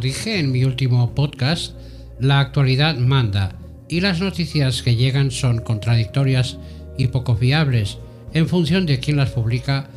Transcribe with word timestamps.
dije 0.00 0.38
en 0.38 0.50
mi 0.50 0.64
último 0.64 1.14
podcast, 1.14 1.74
la 2.18 2.40
actualidad 2.40 2.96
manda 2.96 3.56
y 3.88 4.00
las 4.00 4.20
noticias 4.20 4.82
que 4.82 4.96
llegan 4.96 5.30
son 5.30 5.60
contradictorias 5.60 6.58
y 6.96 7.08
poco 7.08 7.36
fiables 7.36 7.98
en 8.32 8.48
función 8.48 8.86
de 8.86 8.98
quién 8.98 9.16
las 9.16 9.30
publica 9.30 9.88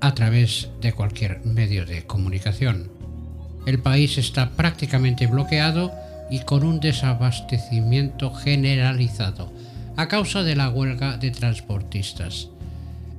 a 0.00 0.14
través 0.14 0.68
de 0.80 0.92
cualquier 0.92 1.44
medio 1.44 1.86
de 1.86 2.04
comunicación. 2.04 2.90
El 3.66 3.80
país 3.80 4.18
está 4.18 4.50
prácticamente 4.50 5.26
bloqueado 5.26 5.92
y 6.30 6.40
con 6.40 6.64
un 6.64 6.80
desabastecimiento 6.80 8.32
generalizado 8.32 9.52
a 9.96 10.08
causa 10.08 10.42
de 10.42 10.56
la 10.56 10.68
huelga 10.68 11.16
de 11.16 11.30
transportistas. 11.30 12.48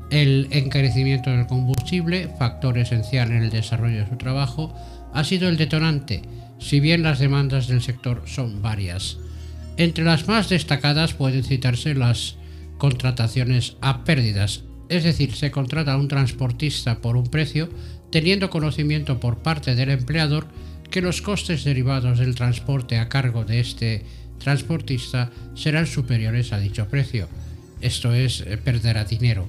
El 0.10 0.48
encarecimiento 0.52 1.30
del 1.30 1.46
combustible, 1.46 2.30
factor 2.40 2.78
esencial 2.78 3.32
en 3.32 3.44
el 3.44 3.50
desarrollo 3.50 4.00
de 4.00 4.10
su 4.10 4.16
trabajo, 4.16 4.74
ha 5.14 5.24
sido 5.24 5.50
el 5.50 5.58
detonante, 5.58 6.22
si 6.60 6.80
bien 6.80 7.04
las 7.04 7.20
demandas 7.20 7.68
del 7.68 7.82
sector 7.82 8.24
son 8.26 8.62
varias. 8.62 9.18
Entre 9.78 10.04
las 10.04 10.28
más 10.28 10.50
destacadas 10.50 11.14
pueden 11.14 11.44
citarse 11.44 11.96
las 11.96 12.36
contrataciones 12.78 13.78
a 13.82 14.04
pérdidas, 14.04 14.64
es 14.90 15.04
decir, 15.04 15.36
se 15.36 15.52
contrata 15.52 15.94
a 15.94 15.98
un 15.98 16.08
transportista 16.08 17.00
por 17.00 17.16
un 17.16 17.28
precio, 17.28 17.70
teniendo 18.12 18.50
conocimiento 18.50 19.20
por 19.20 19.40
parte 19.40 19.76
del 19.76 19.92
empleador 19.92 20.48
que 20.90 21.02
los 21.02 21.22
costes 21.22 21.64
derivados 21.64 22.18
del 22.18 22.36
transporte 22.36 22.98
a 22.98 23.08
cargo 23.08 23.46
de 23.46 23.60
este 23.60 24.04
transportista 24.40 25.32
serán 25.54 25.86
superiores 25.86 26.52
a 26.52 26.60
dicho 26.60 26.88
precio. 26.88 27.28
Esto 27.82 28.14
es, 28.14 28.42
eh, 28.42 28.58
perderá 28.58 29.06
dinero. 29.06 29.48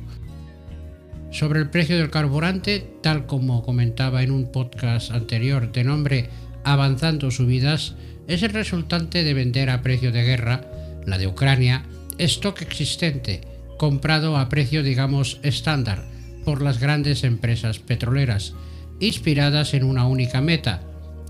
Sobre 1.41 1.61
el 1.61 1.71
precio 1.71 1.97
del 1.97 2.11
carburante, 2.11 2.87
tal 3.03 3.25
como 3.25 3.62
comentaba 3.62 4.23
en 4.23 4.30
un 4.30 4.52
podcast 4.52 5.10
anterior 5.10 5.73
de 5.73 5.85
nombre 5.85 6.29
Avanzando 6.65 7.30
Subidas, 7.30 7.95
es 8.29 8.43
el 8.43 8.51
resultante 8.51 9.24
de 9.24 9.32
vender 9.32 9.71
a 9.71 9.80
precio 9.80 10.13
de 10.13 10.23
guerra, 10.23 10.71
la 11.07 11.16
de 11.16 11.27
Ucrania, 11.27 11.87
stock 12.19 12.60
existente, 12.60 13.41
comprado 13.79 14.37
a 14.37 14.51
precio 14.51 14.82
digamos 14.82 15.41
estándar 15.43 16.05
por 16.45 16.60
las 16.60 16.79
grandes 16.79 17.24
empresas 17.24 17.79
petroleras, 17.79 18.52
inspiradas 19.01 19.73
en 19.73 19.85
una 19.85 20.07
única 20.07 20.43
meta, 20.43 20.82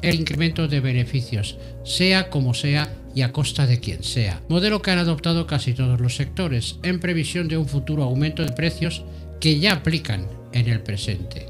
el 0.03 0.17
incremento 0.17 0.67
de 0.67 0.81
beneficios, 0.81 1.57
sea 1.85 2.31
como 2.31 2.55
sea 2.55 2.93
y 3.15 3.23
a 3.23 3.31
costa 3.31 3.65
de 3.65 3.79
quien 3.79 4.03
sea. 4.03 4.41
Modelo 4.49 4.83
que 4.83 4.91
han 4.91 4.99
adoptado 4.99 5.47
casi 5.47 5.73
todos 5.73 6.01
los 6.01 6.17
sectores, 6.17 6.81
en 6.83 6.99
previsión 6.99 7.47
de 7.47 7.59
un 7.59 7.69
futuro 7.69 8.03
aumento 8.03 8.45
de 8.45 8.51
precios 8.51 9.05
que 9.41 9.59
ya 9.59 9.73
aplican 9.73 10.27
en 10.53 10.69
el 10.69 10.81
presente. 10.81 11.47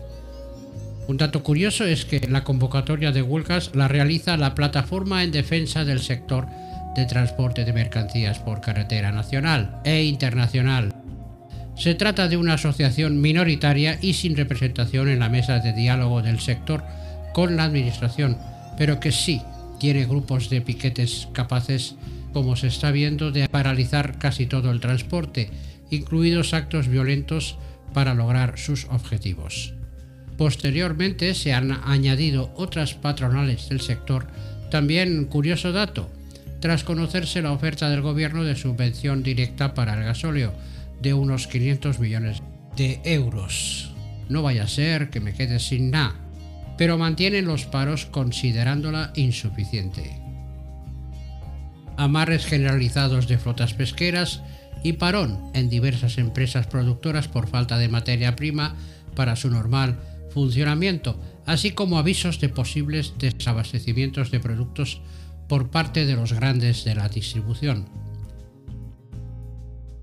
Un 1.09 1.17
dato 1.17 1.43
curioso 1.43 1.85
es 1.85 2.05
que 2.05 2.21
la 2.29 2.45
convocatoria 2.45 3.11
de 3.11 3.23
huelgas 3.23 3.73
la 3.75 3.89
realiza 3.89 4.37
la 4.37 4.55
Plataforma 4.55 5.25
en 5.25 5.33
Defensa 5.33 5.85
del 5.85 6.01
Sector 6.01 6.47
de 6.95 7.05
Transporte 7.07 7.65
de 7.65 7.73
Mercancías 7.73 8.39
por 8.39 8.61
Carretera 8.61 9.11
Nacional 9.11 9.81
e 9.85 10.05
Internacional. 10.05 10.95
Se 11.77 11.95
trata 11.95 12.29
de 12.29 12.37
una 12.37 12.55
asociación 12.55 13.21
minoritaria 13.21 13.99
y 14.01 14.13
sin 14.13 14.37
representación 14.37 15.09
en 15.09 15.19
la 15.19 15.29
mesa 15.29 15.59
de 15.59 15.73
diálogo 15.73 16.23
del 16.23 16.39
sector 16.39 16.85
con 17.33 17.57
la 17.57 17.65
Administración, 17.65 18.37
pero 18.77 19.01
que 19.01 19.13
sí 19.13 19.43
tiene 19.81 20.05
grupos 20.05 20.51
de 20.51 20.61
piquetes 20.61 21.27
capaces, 21.33 21.97
como 22.33 22.55
se 22.55 22.67
está 22.67 22.91
viendo, 22.93 23.33
de 23.33 23.49
paralizar 23.49 24.19
casi 24.19 24.47
todo 24.47 24.71
el 24.71 24.81
transporte, 24.81 25.51
incluidos 25.91 26.55
actos 26.55 26.87
violentos 26.87 27.57
para 27.93 28.15
lograr 28.15 28.59
sus 28.59 28.87
objetivos. 28.87 29.75
Posteriormente 30.37 31.35
se 31.35 31.53
han 31.53 31.71
añadido 31.71 32.53
otras 32.57 32.95
patronales 32.95 33.69
del 33.69 33.81
sector. 33.81 34.27
También 34.71 35.27
curioso 35.27 35.73
dato, 35.73 36.11
tras 36.61 36.85
conocerse 36.85 37.43
la 37.43 37.53
oferta 37.53 37.91
del 37.91 38.01
gobierno 38.01 38.45
de 38.45 38.57
subvención 38.57 39.23
directa 39.23 39.75
para 39.75 39.95
el 39.95 40.05
gasóleo 40.05 40.55
de 41.03 41.15
unos 41.15 41.47
500 41.47 41.99
millones 41.99 42.43
de 42.77 43.01
euros. 43.05 43.93
No 44.29 44.43
vaya 44.43 44.65
a 44.65 44.69
ser 44.69 45.11
que 45.11 45.21
me 45.21 45.35
quede 45.35 45.59
sin 45.59 45.91
nada, 45.91 46.15
pero 46.79 46.97
mantienen 46.97 47.47
los 47.47 47.67
paros 47.67 48.07
considerándola 48.07 49.13
insuficiente. 49.17 50.21
Amarres 51.97 52.47
generalizados 52.47 53.29
de 53.29 53.37
flotas 53.37 53.75
pesqueras 53.75 54.43
y 54.83 54.95
parón 54.95 55.51
en 55.55 55.69
diversas 55.69 56.19
empresas 56.19 56.67
productoras 56.67 57.29
por 57.29 57.49
falta 57.49 57.79
de 57.79 57.89
materia 57.89 58.37
prima 58.37 58.77
para 59.15 59.37
su 59.37 59.51
normal 59.51 59.99
funcionamiento, 60.31 61.21
así 61.47 61.73
como 61.73 61.99
avisos 61.99 62.41
de 62.41 62.49
posibles 62.49 63.15
desabastecimientos 63.19 64.31
de 64.31 64.41
productos 64.41 65.01
por 65.49 65.71
parte 65.71 66.07
de 66.07 66.15
los 66.15 66.33
grandes 66.33 66.85
de 66.85 66.95
la 66.95 67.09
distribución. 67.09 67.89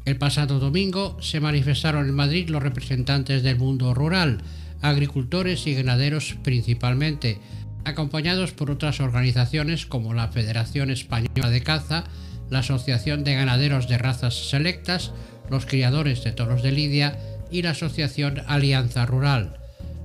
El 0.06 0.18
pasado 0.18 0.60
domingo 0.60 1.18
se 1.22 1.40
manifestaron 1.40 2.08
en 2.08 2.16
Madrid 2.16 2.50
los 2.50 2.64
representantes 2.64 3.44
del 3.44 3.58
mundo 3.58 3.94
rural, 3.94 4.42
agricultores 4.82 5.68
y 5.68 5.74
ganaderos 5.74 6.38
principalmente, 6.44 7.40
acompañados 7.84 8.52
por 8.52 8.72
otras 8.72 9.00
organizaciones 9.00 9.86
como 9.86 10.14
la 10.14 10.30
Federación 10.30 10.92
Española 10.92 11.50
de 11.50 11.62
Caza, 11.62 12.06
la 12.50 12.60
Asociación 12.60 13.24
de 13.24 13.36
Ganaderos 13.36 13.88
de 13.88 13.98
Razas 13.98 14.50
Selectas, 14.50 15.12
los 15.50 15.66
Criadores 15.66 16.24
de 16.24 16.32
Toros 16.32 16.64
de 16.64 16.72
Lidia 16.72 17.18
y 17.52 17.62
la 17.62 17.72
Asociación 17.72 18.42
Alianza 18.48 19.06
Rural. 19.06 19.58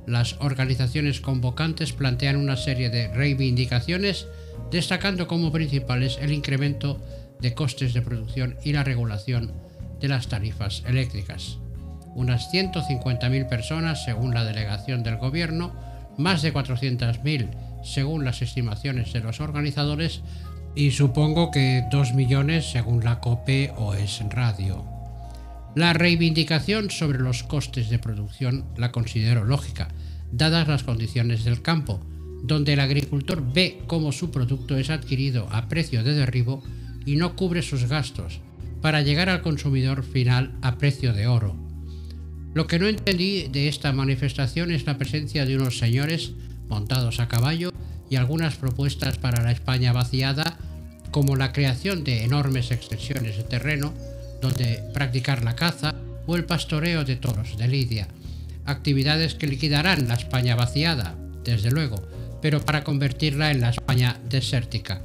Las 0.07 0.37
organizaciones 0.41 1.21
convocantes 1.21 1.93
plantean 1.93 2.37
una 2.37 2.57
serie 2.57 2.91
de 2.91 3.09
reivindicaciones, 3.09 4.27
destacando 4.71 5.29
como 5.29 5.53
principales 5.53 6.19
el 6.21 6.33
incremento 6.33 7.01
de 7.41 7.55
costes 7.55 7.95
de 7.95 8.03
producción 8.03 8.57
y 8.65 8.73
la 8.73 8.85
regulación 8.85 9.53
de 10.01 10.09
las 10.09 10.29
tarifas 10.29 10.83
eléctricas. 10.87 11.59
Unas 12.15 12.53
150.000 12.53 13.49
personas, 13.49 14.05
según 14.05 14.35
la 14.35 14.45
delegación 14.45 15.03
del 15.03 15.17
Gobierno, 15.17 15.73
más 16.19 16.43
de 16.43 16.53
400.000, 16.53 17.83
según 17.83 18.25
las 18.25 18.43
estimaciones 18.43 19.13
de 19.13 19.21
los 19.21 19.41
organizadores, 19.41 20.21
y 20.75 20.91
supongo 20.93 21.51
que 21.51 21.85
2 21.91 22.15
millones 22.15 22.71
según 22.71 23.05
la 23.05 23.21
COPE 23.21 23.73
o 23.77 23.95
es 23.95 24.21
Radio. 24.31 24.85
La 25.75 25.93
reivindicación 25.93 26.91
sobre 26.91 27.19
los 27.19 27.43
costes 27.43 27.91
de 27.91 27.99
producción 27.99 28.65
la 28.77 28.93
considero 28.93 29.45
lógica, 29.45 29.89
dadas 30.31 30.69
las 30.69 30.83
condiciones 30.83 31.45
del 31.45 31.63
campo, 31.63 32.01
donde 32.43 32.73
el 32.73 32.81
agricultor 32.81 33.53
ve 33.53 33.81
cómo 33.87 34.13
su 34.13 34.31
producto 34.31 34.77
es 34.77 34.91
adquirido 34.91 35.49
a 35.51 35.69
precio 35.69 36.03
de 36.03 36.15
derribo 36.15 36.63
y 37.07 37.17
no 37.17 37.37
cubre 37.37 37.63
sus 37.63 37.87
gastos, 37.87 38.41
para 38.81 39.03
llegar 39.03 39.29
al 39.29 39.43
consumidor 39.43 40.03
final 40.05 40.53
a 40.61 40.77
precio 40.77 41.13
de 41.13 41.27
oro. 41.27 41.57
Lo 42.55 42.67
que 42.67 42.79
no 42.79 42.87
entendí 42.87 43.49
de 43.49 43.69
esta 43.69 43.93
manifestación 43.93 44.73
es 44.73 44.85
la 44.85 44.99
presencia 44.99 45.47
de 45.47 45.57
unos 45.57 45.79
señores 45.79 46.33
montados 46.69 47.21
a 47.21 47.29
caballo 47.29 47.73
y 48.09 48.17
algunas 48.17 48.57
propuestas 48.57 49.19
para 49.19 49.43
la 49.43 49.53
España 49.53 49.93
vaciada, 49.93 50.59
como 51.11 51.37
la 51.37 51.53
creación 51.53 52.05
de 52.05 52.25
enormes 52.25 52.71
extensiones 52.71 53.37
de 53.37 53.45
terreno 53.45 53.93
donde 54.41 54.83
practicar 54.93 55.45
la 55.45 55.57
caza 55.57 55.95
o 56.27 56.37
el 56.37 56.45
pastoreo 56.45 57.05
de 57.05 57.17
toros 57.17 57.57
de 57.57 57.69
lidia, 57.69 58.09
actividades 58.65 59.35
que 59.35 59.47
liquidarán 59.47 60.09
la 60.09 60.15
España 60.15 60.57
vaciada, 60.57 61.17
desde 61.45 61.71
luego, 61.71 62.03
pero 62.41 62.61
para 62.65 62.85
convertirla 62.85 63.51
en 63.51 63.61
la 63.61 63.71
España 63.71 64.21
desértica, 64.29 65.01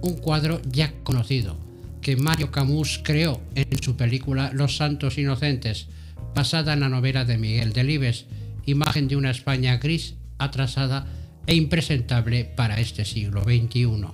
un 0.00 0.14
cuadro 0.14 0.60
ya 0.70 0.92
conocido, 1.02 1.58
que 2.00 2.16
Mario 2.16 2.50
Camus 2.50 3.00
creó 3.02 3.40
en 3.54 3.82
su 3.82 3.96
película 3.96 4.50
Los 4.52 4.76
Santos 4.76 5.18
Inocentes, 5.18 5.88
basada 6.34 6.74
en 6.74 6.80
la 6.80 6.88
novela 6.88 7.24
de 7.24 7.38
Miguel 7.38 7.72
Delibes, 7.72 8.26
imagen 8.66 9.08
de 9.08 9.16
una 9.16 9.30
España 9.30 9.78
gris, 9.78 10.14
atrasada 10.38 11.06
e 11.46 11.54
impresentable 11.54 12.44
para 12.44 12.80
este 12.80 13.04
siglo 13.04 13.42
XXI. 13.42 14.06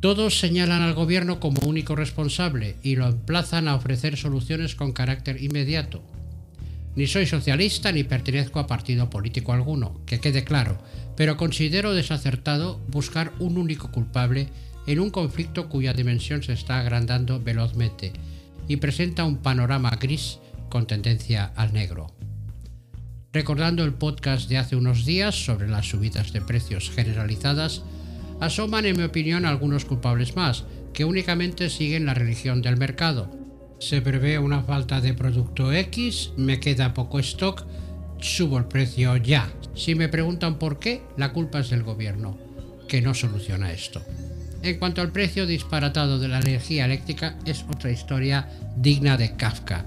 Todos 0.00 0.38
señalan 0.38 0.82
al 0.82 0.94
gobierno 0.94 1.40
como 1.40 1.60
único 1.66 1.96
responsable 1.96 2.76
y 2.82 2.96
lo 2.96 3.08
emplazan 3.08 3.68
a 3.68 3.74
ofrecer 3.74 4.16
soluciones 4.16 4.74
con 4.74 4.92
carácter 4.92 5.42
inmediato. 5.42 6.02
Ni 6.94 7.06
soy 7.06 7.26
socialista 7.26 7.92
ni 7.92 8.04
pertenezco 8.04 8.58
a 8.58 8.66
partido 8.66 9.10
político 9.10 9.52
alguno, 9.52 10.00
que 10.06 10.20
quede 10.20 10.44
claro, 10.44 10.78
pero 11.16 11.36
considero 11.36 11.92
desacertado 11.92 12.80
buscar 12.88 13.32
un 13.38 13.58
único 13.58 13.90
culpable 13.90 14.48
en 14.86 15.00
un 15.00 15.10
conflicto 15.10 15.68
cuya 15.68 15.92
dimensión 15.92 16.42
se 16.42 16.52
está 16.52 16.78
agrandando 16.78 17.40
velozmente 17.42 18.12
y 18.68 18.76
presenta 18.76 19.24
un 19.24 19.38
panorama 19.38 19.90
gris 20.00 20.38
con 20.70 20.86
tendencia 20.86 21.52
al 21.56 21.72
negro 21.72 22.15
recordando 23.36 23.84
el 23.84 23.92
podcast 23.92 24.48
de 24.48 24.56
hace 24.56 24.76
unos 24.76 25.04
días 25.04 25.34
sobre 25.44 25.68
las 25.68 25.90
subidas 25.90 26.32
de 26.32 26.40
precios 26.40 26.90
generalizadas, 26.90 27.82
asoman 28.40 28.86
en 28.86 28.96
mi 28.96 29.02
opinión 29.02 29.44
algunos 29.44 29.84
culpables 29.84 30.36
más, 30.36 30.64
que 30.94 31.04
únicamente 31.04 31.68
siguen 31.68 32.06
la 32.06 32.14
religión 32.14 32.62
del 32.62 32.78
mercado. 32.78 33.30
Se 33.78 34.00
prevé 34.00 34.38
una 34.38 34.62
falta 34.62 35.02
de 35.02 35.12
producto 35.12 35.70
X, 35.70 36.30
me 36.38 36.60
queda 36.60 36.94
poco 36.94 37.18
stock, 37.18 37.66
subo 38.20 38.56
el 38.56 38.64
precio 38.64 39.18
ya. 39.18 39.52
Si 39.74 39.94
me 39.94 40.08
preguntan 40.08 40.58
por 40.58 40.78
qué, 40.78 41.02
la 41.18 41.34
culpa 41.34 41.58
es 41.58 41.68
del 41.68 41.82
gobierno, 41.82 42.38
que 42.88 43.02
no 43.02 43.12
soluciona 43.12 43.70
esto. 43.70 44.02
En 44.62 44.78
cuanto 44.78 45.02
al 45.02 45.12
precio 45.12 45.46
disparatado 45.46 46.18
de 46.18 46.28
la 46.28 46.40
energía 46.40 46.86
eléctrica, 46.86 47.36
es 47.44 47.66
otra 47.68 47.90
historia 47.90 48.48
digna 48.78 49.18
de 49.18 49.36
Kafka. 49.36 49.84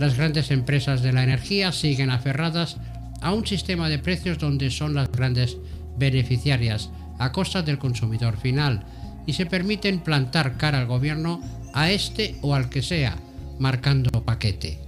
Las 0.00 0.16
grandes 0.16 0.50
empresas 0.50 1.02
de 1.02 1.12
la 1.12 1.22
energía 1.22 1.72
siguen 1.72 2.08
aferradas 2.08 2.78
a 3.20 3.34
un 3.34 3.46
sistema 3.46 3.90
de 3.90 3.98
precios 3.98 4.38
donde 4.38 4.70
son 4.70 4.94
las 4.94 5.12
grandes 5.12 5.58
beneficiarias 5.98 6.88
a 7.18 7.32
costa 7.32 7.60
del 7.60 7.76
consumidor 7.76 8.38
final 8.38 8.82
y 9.26 9.34
se 9.34 9.44
permiten 9.44 10.00
plantar 10.00 10.56
cara 10.56 10.78
al 10.78 10.86
gobierno 10.86 11.42
a 11.74 11.90
este 11.90 12.36
o 12.40 12.54
al 12.54 12.70
que 12.70 12.80
sea, 12.80 13.18
marcando 13.58 14.24
paquete. 14.24 14.78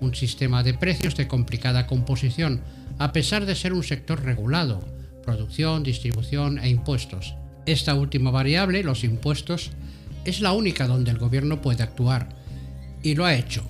Un 0.00 0.14
sistema 0.14 0.62
de 0.62 0.72
precios 0.72 1.16
de 1.16 1.28
complicada 1.28 1.86
composición, 1.86 2.62
a 2.98 3.12
pesar 3.12 3.44
de 3.44 3.54
ser 3.54 3.74
un 3.74 3.84
sector 3.84 4.24
regulado, 4.24 4.82
producción, 5.22 5.82
distribución 5.82 6.58
e 6.60 6.70
impuestos. 6.70 7.34
Esta 7.66 7.94
última 7.94 8.30
variable, 8.30 8.82
los 8.84 9.04
impuestos, 9.04 9.72
es 10.24 10.40
la 10.40 10.54
única 10.54 10.86
donde 10.86 11.10
el 11.10 11.18
gobierno 11.18 11.60
puede 11.60 11.82
actuar, 11.82 12.30
y 13.02 13.16
lo 13.16 13.26
ha 13.26 13.34
hecho. 13.34 13.68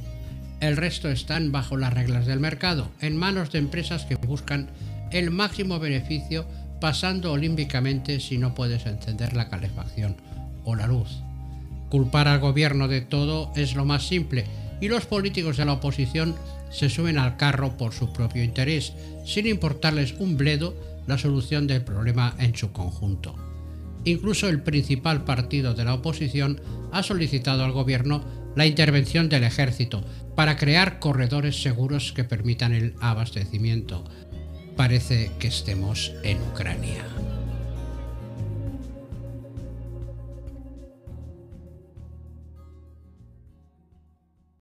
El 0.64 0.78
resto 0.78 1.10
están 1.10 1.52
bajo 1.52 1.76
las 1.76 1.92
reglas 1.92 2.24
del 2.24 2.40
mercado, 2.40 2.88
en 3.02 3.18
manos 3.18 3.52
de 3.52 3.58
empresas 3.58 4.06
que 4.06 4.14
buscan 4.14 4.70
el 5.10 5.30
máximo 5.30 5.78
beneficio 5.78 6.46
pasando 6.80 7.32
olímpicamente 7.32 8.18
si 8.18 8.38
no 8.38 8.54
puedes 8.54 8.86
encender 8.86 9.34
la 9.34 9.50
calefacción 9.50 10.16
o 10.64 10.74
la 10.74 10.86
luz. 10.86 11.20
Culpar 11.90 12.28
al 12.28 12.40
gobierno 12.40 12.88
de 12.88 13.02
todo 13.02 13.52
es 13.54 13.74
lo 13.74 13.84
más 13.84 14.08
simple 14.08 14.46
y 14.80 14.88
los 14.88 15.04
políticos 15.04 15.58
de 15.58 15.66
la 15.66 15.74
oposición 15.74 16.34
se 16.70 16.88
suben 16.88 17.18
al 17.18 17.36
carro 17.36 17.76
por 17.76 17.92
su 17.92 18.10
propio 18.14 18.42
interés, 18.42 18.94
sin 19.26 19.46
importarles 19.46 20.14
un 20.18 20.38
bledo 20.38 20.74
la 21.06 21.18
solución 21.18 21.66
del 21.66 21.84
problema 21.84 22.36
en 22.38 22.56
su 22.56 22.72
conjunto. 22.72 23.34
Incluso 24.06 24.48
el 24.48 24.62
principal 24.62 25.24
partido 25.24 25.74
de 25.74 25.84
la 25.84 25.92
oposición 25.92 26.58
ha 26.90 27.02
solicitado 27.02 27.66
al 27.66 27.72
gobierno 27.72 28.24
la 28.56 28.66
intervención 28.66 29.28
del 29.28 29.44
ejército 29.44 30.04
para 30.34 30.56
crear 30.56 30.98
corredores 30.98 31.62
seguros 31.62 32.12
que 32.12 32.24
permitan 32.24 32.72
el 32.72 32.94
abastecimiento. 33.00 34.04
Parece 34.76 35.30
que 35.38 35.48
estemos 35.48 36.12
en 36.22 36.42
Ucrania. 36.42 37.04